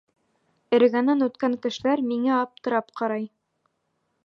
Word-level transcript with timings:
Эргәнән 0.77 1.25
үткән 1.25 1.59
кешеләр 1.67 2.03
миңә 2.13 2.33
аптырап 2.39 2.91
ҡарай. 3.03 3.31